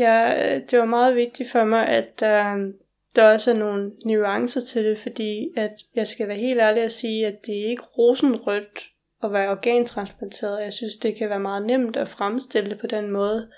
[0.00, 2.74] Ja, øh, det var meget vigtigt for mig, at øh,
[3.16, 6.92] der også er nogle nuancer til det, fordi at jeg skal være helt ærlig at
[6.92, 8.90] sige, at det er ikke rosenrødt
[9.22, 10.62] at være organtransplanteret.
[10.62, 13.50] Jeg synes, det kan være meget nemt at fremstille det på den måde.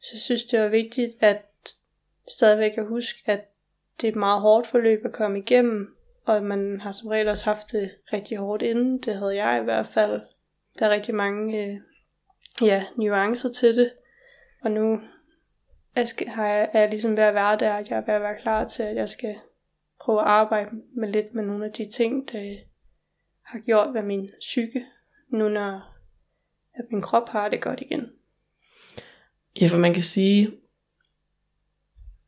[0.00, 1.42] Så jeg synes, det var vigtigt at
[2.28, 3.40] stadigvæk at huske, at
[4.00, 7.44] det er et meget hårdt forløb at komme igennem, og man har som regel også
[7.44, 8.98] haft det rigtig hårdt inden.
[8.98, 10.20] Det havde jeg i hvert fald.
[10.78, 11.76] Der er rigtig mange øh,
[12.68, 13.92] ja, nuancer til det.
[14.62, 15.00] Og nu
[15.96, 18.14] jeg skal, har jeg, er jeg ligesom ved at være der, at jeg er ved
[18.14, 19.34] at være klar til, at jeg skal
[20.00, 22.56] prøve at arbejde med lidt med nogle af de ting, der
[23.42, 24.84] har gjort ved min psyke,
[25.32, 25.96] nu når
[26.74, 28.06] at min krop har det godt igen.
[29.60, 30.50] Ja, for man kan sige,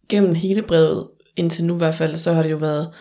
[0.09, 2.95] gennem hele brevet, indtil nu i hvert fald, så har det jo været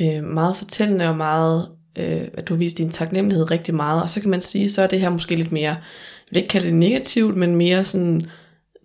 [0.00, 4.02] øh, meget fortællende og meget, øh, at du har vist din taknemmelighed rigtig meget.
[4.02, 5.82] Og så kan man sige, så er det her måske lidt mere, jeg
[6.30, 8.30] vil ikke kalde det negativt, men mere sådan,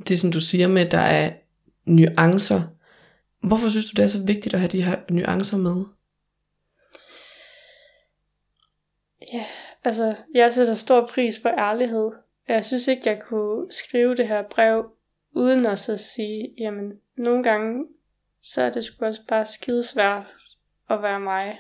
[0.08, 1.32] det som du siger med, at der er
[1.86, 2.62] nuancer.
[3.40, 5.86] Hvorfor synes du, det er så vigtigt at have de her nuancer med?
[9.34, 9.46] Ja,
[9.84, 12.12] altså, jeg sætter stor pris på ærlighed.
[12.48, 14.92] Jeg synes ikke, jeg kunne skrive det her brev,
[15.32, 17.86] uden at så sige, jamen, nogle gange,
[18.42, 20.26] så er det sgu også bare skidesvært
[20.90, 21.60] at være mig.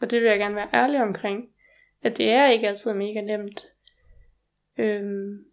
[0.00, 1.48] Og det vil jeg gerne være ærlig omkring.
[2.02, 3.64] At det er ikke altid mega nemt.
[4.78, 5.44] Øhm,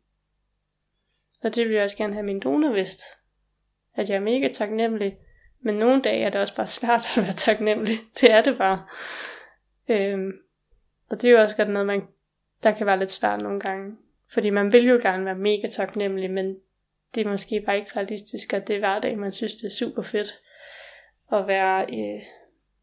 [1.44, 3.02] og det vil jeg også gerne have min donor vidst.
[3.96, 5.18] At jeg er mega taknemmelig.
[5.62, 7.96] Men nogle dage er det også bare svært at være taknemmelig.
[8.22, 8.86] Det er det bare.
[9.90, 10.32] Øhm,
[11.10, 12.08] og det er jo også godt noget, man,
[12.64, 13.98] der kan være lidt svært nogle gange.
[14.34, 16.58] Fordi man vil jo gerne være mega taknemmelig, men
[17.16, 20.02] det er måske bare ikke realistisk, at det er hverdag, man synes, det er super
[20.02, 20.40] fedt
[21.32, 22.22] at være øh,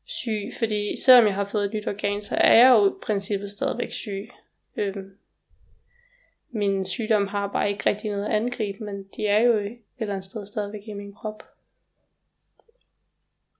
[0.04, 0.50] syg.
[0.58, 3.92] Fordi selvom jeg har fået et nyt organ, så er jeg jo i princippet stadigvæk
[3.92, 4.28] syg.
[4.76, 5.17] Øhm,
[6.50, 10.14] min sygdom har bare ikke rigtig noget at angribe, men de er jo et eller
[10.14, 11.42] andet sted stadigvæk i min krop.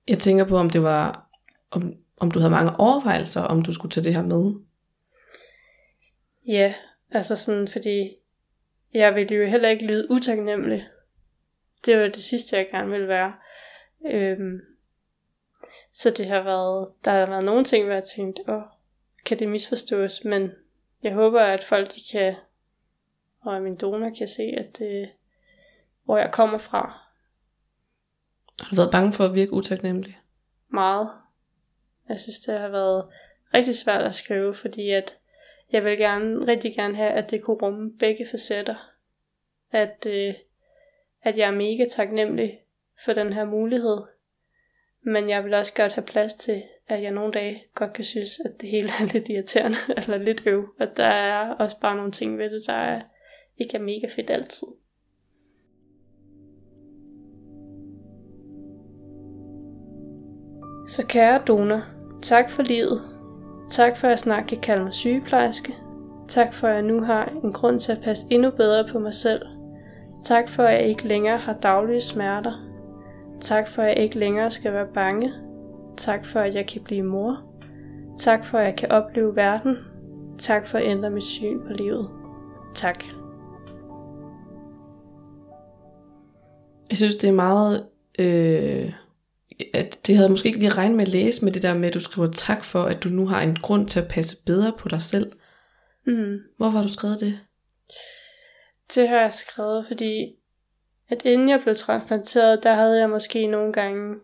[0.08, 1.28] Jeg tænker på, om det var,
[1.70, 4.54] om, om du havde mange overvejelser, om du skulle tage det her med.
[6.46, 6.74] Ja,
[7.10, 8.16] altså sådan, fordi
[8.94, 10.88] jeg ville jo heller ikke lyde utaknemmelig.
[11.86, 13.34] Det var det sidste, jeg gerne ville være.
[14.06, 14.60] Øhm,
[15.92, 18.62] så det har været, der har været nogle ting, hvor jeg tænkt, åh,
[19.24, 20.50] kan det misforstås, men
[21.02, 22.34] jeg håber, at folk de kan
[23.48, 25.10] og at min donor kan se, at det,
[26.04, 27.00] hvor jeg kommer fra.
[28.60, 30.18] Har du været bange for at virke utaknemmelig?
[30.68, 31.10] Meget.
[32.08, 33.08] Jeg synes, det har været
[33.54, 35.18] rigtig svært at skrive, fordi at
[35.72, 38.90] jeg vil gerne, rigtig gerne have, at det kunne rumme begge facetter.
[39.70, 40.34] At, øh,
[41.22, 42.60] at jeg er mega taknemmelig
[43.04, 44.02] for den her mulighed.
[45.02, 48.40] Men jeg vil også godt have plads til, at jeg nogle dage godt kan synes,
[48.44, 50.74] at det hele er lidt irriterende, eller lidt øv.
[50.80, 53.02] At der er også bare nogle ting ved det, der er,
[53.58, 54.68] ikke er mega fedt altid.
[60.88, 61.82] Så kære donor,
[62.22, 63.02] tak for livet.
[63.70, 65.74] Tak for at snakke kan kalde mig sygeplejerske.
[66.28, 69.14] Tak for at jeg nu har en grund til at passe endnu bedre på mig
[69.14, 69.42] selv.
[70.24, 72.52] Tak for at jeg ikke længere har daglige smerter.
[73.40, 75.32] Tak for at jeg ikke længere skal være bange.
[75.96, 77.42] Tak for at jeg kan blive mor.
[78.18, 79.76] Tak for at jeg kan opleve verden.
[80.38, 82.10] Tak for at ændre mit syn på livet.
[82.74, 83.17] Tak.
[86.90, 87.86] Jeg synes, det er meget...
[88.18, 88.92] Øh,
[89.74, 91.88] at det havde jeg måske ikke lige regnet med at læse med det der med,
[91.88, 94.72] at du skriver tak for, at du nu har en grund til at passe bedre
[94.78, 95.32] på dig selv.
[96.06, 96.38] Mm.
[96.56, 97.40] Hvorfor har du skrevet det?
[98.94, 100.34] Det har jeg skrevet, fordi
[101.08, 104.14] at inden jeg blev transplanteret, der havde jeg måske nogle gange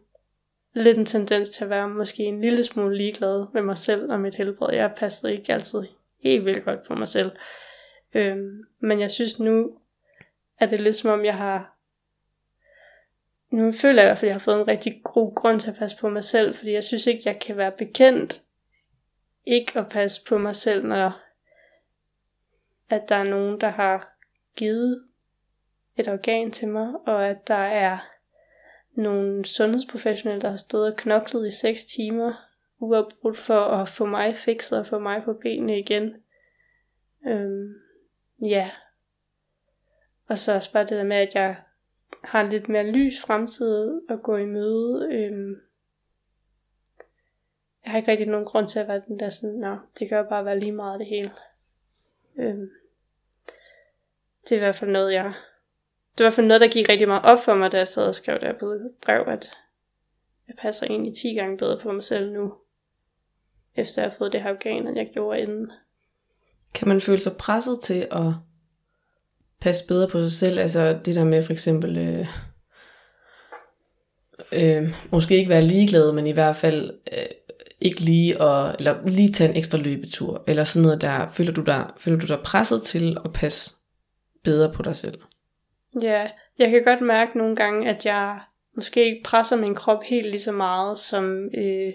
[0.75, 4.21] lidt en tendens til at være måske en lille smule ligeglad med mig selv og
[4.21, 4.75] mit helbred.
[4.75, 5.83] Jeg passede ikke altid
[6.23, 7.33] helt vildt godt på mig selv.
[8.15, 9.71] Øhm, men jeg synes nu,
[10.59, 11.74] at det er lidt som om, jeg har
[13.55, 15.71] nu føler jeg i hvert fald, at jeg har fået en rigtig god grund til
[15.71, 18.43] at passe på mig selv, fordi jeg synes ikke, jeg kan være bekendt
[19.47, 21.21] ikke at passe på mig selv, når
[22.91, 24.17] at der er nogen, der har
[24.57, 25.05] givet
[25.97, 27.99] et organ til mig, og at der er
[28.93, 32.33] nogle sundhedsprofessionelle, der har stået og knoklet i 6 timer
[32.79, 36.15] uafbrudt for at få mig fikset og få mig på benene igen.
[37.27, 37.75] Øhm,
[38.43, 38.71] ja.
[40.29, 41.57] Og så også bare det der med, at jeg
[42.25, 45.09] har en lidt mere lys fremtid at gå i møde.
[45.13, 45.61] Øhm,
[47.85, 50.19] jeg har ikke rigtig nogen grund til at være den der sådan, nå, det kan
[50.19, 51.33] jo bare være lige meget det hele.
[52.37, 52.71] Øhm,
[54.45, 55.25] det er i hvert fald noget, jeg...
[56.19, 57.89] Det var i hvert fald noget, der gik rigtig meget op for mig, da jeg
[57.89, 59.57] sad og skrev der på brev, at
[60.49, 62.55] jeg passer egentlig 10 gange bedre på mig selv nu,
[63.75, 65.73] efter jeg har fået det her organ, end jeg gjorde inden.
[66.75, 68.23] Kan man føle sig presset til at
[69.65, 70.59] passe bedre på sig selv?
[70.59, 72.27] Altså det der med for eksempel, øh,
[74.53, 77.27] øh, måske ikke være ligeglad, men i hvert fald øh,
[77.81, 81.29] ikke lige at, eller lige tage en ekstra løbetur, eller sådan noget der.
[81.29, 83.71] Føler du dig, føler du dig presset til at passe
[84.45, 85.19] bedre på dig selv?
[86.03, 88.41] Ja, jeg kan godt mærke nogle gange, at jeg
[88.77, 91.93] måske ikke presser min krop helt lige så meget, som øh,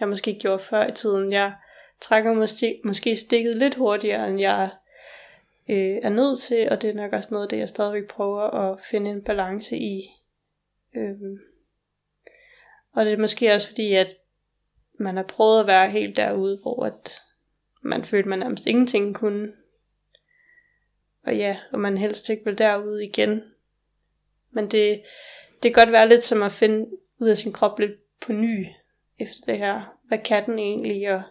[0.00, 1.32] jeg måske gjorde før i tiden.
[1.32, 1.52] Jeg
[2.00, 4.70] trækker måske, måske stikket lidt hurtigere, end jeg
[5.68, 8.40] øh, er nødt til, og det er nok også noget af det, jeg stadigvæk prøver
[8.40, 10.08] at finde en balance i.
[10.96, 11.38] Øh,
[12.92, 14.16] og det er måske også fordi, at
[14.98, 17.20] man har prøvet at være helt derude, hvor at
[17.82, 19.52] man følte, man nærmest ingenting kunne.
[21.26, 23.42] Og ja, og man helst ikke vil derude igen.
[24.50, 25.02] Men det,
[25.62, 28.66] det kan godt være lidt som at finde ud af sin krop lidt på ny
[29.18, 29.98] efter det her.
[30.08, 31.22] Hvad kan den egentlig, og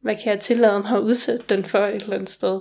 [0.00, 2.60] hvad kan jeg tillade mig at udsætte den for et eller andet sted?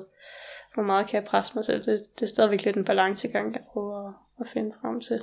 [0.78, 1.84] Hvor meget kan jeg presse mig selv?
[1.84, 5.22] Det, det er stadigvæk lidt en balancegang, jeg prøver at, at finde frem til.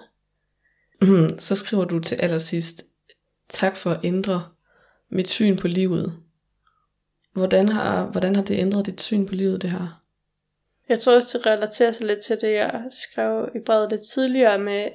[1.02, 2.84] Mm, så skriver du til allersidst,
[3.48, 4.48] tak for at ændre
[5.08, 6.12] mit syn på livet.
[7.32, 10.02] Hvordan har, hvordan har det ændret dit syn på livet, det her?
[10.88, 14.58] Jeg tror også, det relaterer sig lidt til det, jeg skrev i brevet lidt tidligere
[14.58, 14.88] med,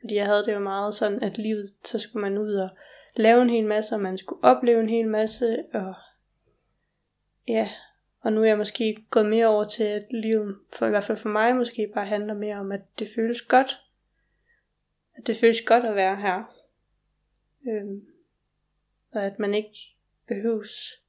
[0.00, 2.68] fordi jeg havde det jo meget sådan, at livet, så skulle man ud og
[3.16, 5.94] lave en hel masse, og man skulle opleve en hel masse, og
[7.48, 7.68] ja,
[8.28, 11.18] og nu er jeg måske gået mere over til, at livet, for i hvert fald
[11.18, 13.80] for mig, måske bare handler mere om, at det føles godt.
[15.16, 16.56] At det føles godt at være her.
[17.68, 18.06] Øhm,
[19.12, 19.78] og at man ikke
[20.26, 21.02] behøves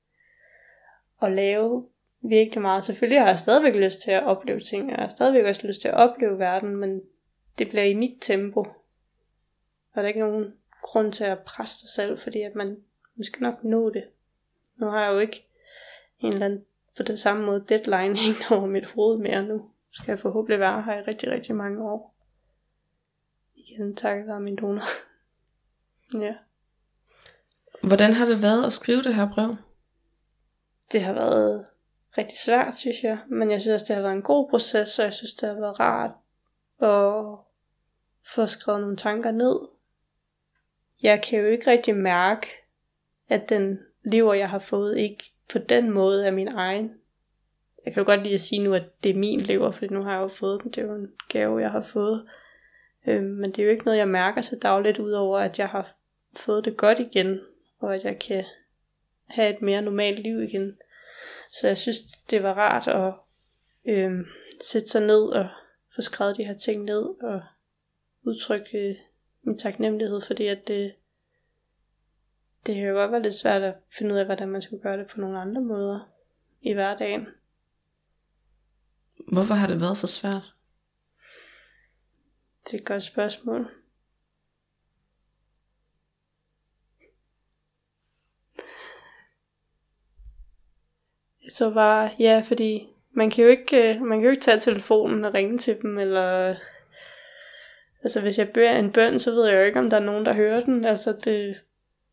[1.22, 1.90] at lave
[2.22, 2.84] virkelig meget.
[2.84, 5.82] Selvfølgelig har jeg stadigvæk lyst til at opleve ting, og jeg har stadigvæk også lyst
[5.82, 7.02] til at opleve verden, men
[7.58, 8.60] det bliver i mit tempo.
[8.60, 12.84] Og der er ikke nogen grund til at presse sig selv, fordi at man
[13.16, 14.04] måske nok nå det.
[14.78, 15.46] Nu har jeg jo ikke
[16.20, 16.66] en eller anden
[16.98, 19.70] på den samme måde deadline hængende over mit hoved mere nu.
[19.92, 22.16] Skal jeg forhåbentlig være her i rigtig, rigtig mange år.
[23.56, 24.84] Igen takket være min donor.
[26.26, 26.36] ja.
[27.84, 29.56] Hvordan har det været at skrive det her brev?
[30.92, 31.66] Det har været
[32.18, 33.20] rigtig svært, synes jeg.
[33.28, 35.56] Men jeg synes også, det har været en god proces, og jeg synes, det har
[35.56, 36.12] været rart
[36.82, 37.38] at
[38.34, 39.60] få skrevet nogle tanker ned.
[41.02, 42.48] Jeg kan jo ikke rigtig mærke,
[43.28, 46.92] at den lever, jeg har fået, ikke på den måde er min egen.
[47.86, 50.04] Jeg kan jo godt lide at sige nu, at det er min lever, for nu
[50.04, 50.72] har jeg jo fået den.
[50.72, 52.28] Det er jo en gave, jeg har fået.
[53.08, 55.96] Øhm, men det er jo ikke noget, jeg mærker så dagligt, udover at jeg har
[56.36, 57.40] fået det godt igen,
[57.80, 58.46] og at jeg kan
[59.28, 60.78] have et mere normalt liv igen.
[61.50, 61.98] Så jeg synes,
[62.30, 63.14] det var rart at
[63.94, 64.26] øhm,
[64.64, 65.50] sætte sig ned og
[65.96, 67.42] få skrevet de her ting ned og
[68.24, 68.96] udtrykke øh,
[69.44, 70.94] min taknemmelighed, fordi at det,
[72.70, 74.98] det kan jo godt være lidt svært at finde ud af, hvordan man skulle gøre
[74.98, 76.00] det på nogle andre måder
[76.62, 77.28] i hverdagen.
[79.32, 80.54] Hvorfor har det været så svært?
[82.66, 83.72] Det er et godt spørgsmål.
[91.54, 95.26] Tror bare, ja, fordi man kan jo ikke, øh, man kan jo ikke tage telefonen
[95.26, 96.56] og ringe til dem, eller
[98.04, 100.26] altså hvis jeg beder en bøn, så ved jeg jo ikke, om der er nogen,
[100.26, 100.86] der hører den.
[100.86, 101.56] Altså det,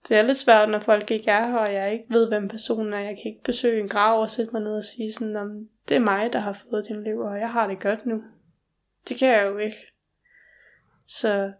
[0.08, 2.92] det er lidt svært, når folk ikke er her, og jeg ikke ved, hvem personen
[2.92, 2.98] er.
[2.98, 5.94] Jeg kan ikke besøge en grav og sætte mig ned og sige sådan, om det
[5.96, 8.22] er mig, der har fået din liv, og jeg har det godt nu.
[9.08, 9.76] Det kan jeg jo ikke.
[11.06, 11.52] Så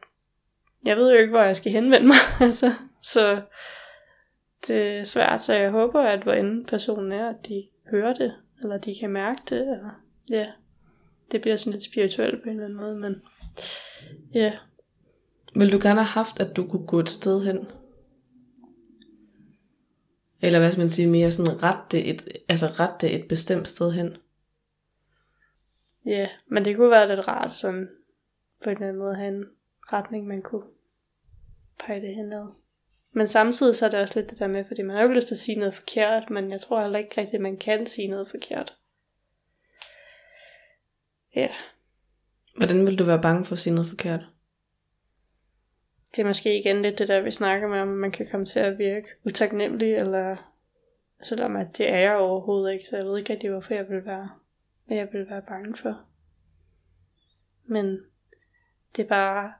[0.85, 2.17] jeg ved jo ikke, hvor jeg skal henvende mig.
[2.47, 3.43] altså, så
[4.67, 8.35] det er svært, så jeg håber, at hvor end personen er, at de hører det,
[8.63, 9.91] eller de kan mærke det, eller
[10.31, 10.47] ja,
[11.33, 13.23] det bliver sådan lidt spirituelt på en eller anden måde, men
[14.35, 14.53] ja.
[15.55, 17.67] Vil du gerne have haft, at du kunne gå et sted hen?
[20.47, 24.17] Eller hvad skal man sige, mere sådan rette et, altså rette et bestemt sted hen?
[26.05, 27.89] Ja, men det kunne være lidt rart sådan,
[28.63, 29.45] på en eller anden måde have en
[29.93, 30.63] retning, man kunne
[31.79, 32.47] pege det henad.
[33.13, 35.15] Men samtidig så er det også lidt det der med, fordi man har jo ikke
[35.15, 37.87] lyst til at sige noget forkert, men jeg tror heller ikke rigtigt, at man kan
[37.87, 38.77] sige noget forkert.
[41.37, 41.49] Ja.
[42.57, 44.21] Hvordan vil du være bange for at sige noget forkert?
[46.17, 48.59] Det er måske igen lidt det der, vi snakker med, om man kan komme til
[48.61, 50.37] at virke utaknemmelig, eller
[51.23, 54.07] selvom at det er jeg overhovedet ikke, så jeg ved ikke rigtig, hvorfor jeg vil
[54.07, 54.31] være,
[54.87, 56.05] hvad jeg vil være bange for.
[57.65, 58.01] Men
[58.97, 59.53] det er bare,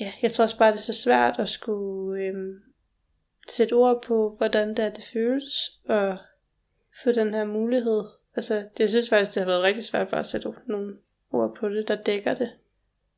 [0.00, 2.62] ja, jeg tror også bare, det er så svært at skulle øhm,
[3.48, 6.18] sætte ord på, hvordan det er, det føles, og
[7.02, 8.04] få den her mulighed.
[8.34, 10.96] Altså, det synes faktisk, det har været rigtig svært bare at sætte nogle
[11.30, 12.50] ord på det, der dækker det.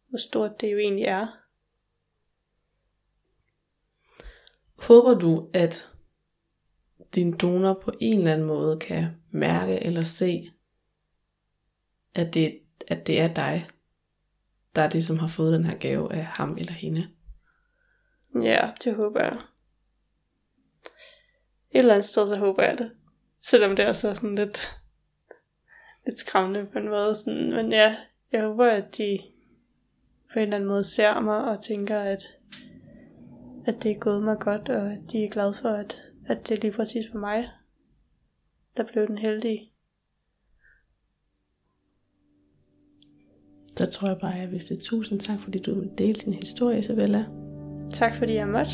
[0.08, 1.43] Hvor stort det jo egentlig er.
[4.78, 5.90] Håber du, at
[7.14, 10.50] din donor på en eller anden måde kan mærke eller se,
[12.14, 13.68] at det, at det er dig,
[14.74, 17.08] der ligesom har fået den her gave af ham eller hende?
[18.42, 19.36] Ja, det håber jeg.
[21.70, 22.90] Et eller andet sted, så håber jeg det.
[23.40, 24.80] Selvom det også er sådan lidt,
[26.06, 27.14] lidt skræmmende på en måde.
[27.14, 27.96] Sådan, men ja,
[28.32, 29.18] jeg håber, at de
[30.32, 32.33] på en eller anden måde ser mig og tænker, at,
[33.66, 35.96] at det er gået mig godt, og at de er glade for, at,
[36.26, 37.48] at det er lige præcis for mig,
[38.76, 39.70] der blev den heldige.
[43.76, 46.78] Så tror jeg bare, at jeg vil sige tusind tak, fordi du delte din historie,
[46.78, 47.24] Isabella.
[47.90, 48.72] Tak fordi jeg måtte.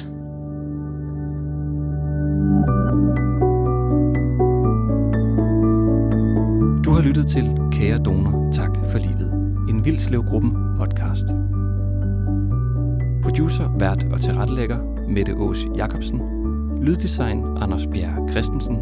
[6.84, 9.32] Du har lyttet til Kære Donor, tak for livet.
[9.70, 11.49] En Vildslevgruppen podcast.
[13.30, 14.78] Producer, vært og tilrettelægger
[15.08, 16.18] Mette Ås Jacobsen.
[16.82, 18.76] Lyddesign Anders Bjerg Christensen.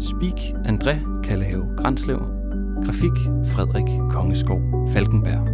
[0.00, 2.18] Speak André Kallehave Granslev.
[2.84, 4.60] Grafik Frederik Kongeskov
[4.92, 5.46] Falkenberg.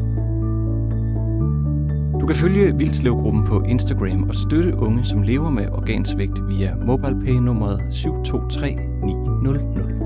[2.21, 7.35] Du kan følge Vildslevgruppen på Instagram og støtte unge, som lever med organsvigt via MobilePay
[7.35, 10.02] nummeret 723900.